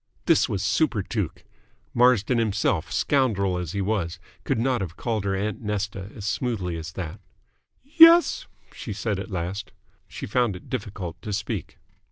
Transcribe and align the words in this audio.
This 0.25 0.49
was 0.49 0.63
superTuke. 0.63 1.43
Marsden 1.93 2.39
himself, 2.39 2.91
scoundrel 2.91 3.59
as 3.59 3.73
he 3.73 3.81
was, 3.83 4.17
could 4.45 4.57
not 4.57 4.81
have 4.81 4.97
called 4.97 5.25
her 5.25 5.35
"Aunt 5.35 5.61
Nesta" 5.61 6.09
as 6.15 6.25
smoothly 6.25 6.75
as 6.75 6.93
that. 6.93 7.19
"Yes?" 7.83 8.47
she 8.73 8.93
said 8.93 9.19
at 9.19 9.29
last. 9.29 9.73
She 10.07 10.25
found 10.25 10.55
it 10.55 10.71
difficult 10.71 11.21
to 11.21 11.31
speak. 11.31 11.77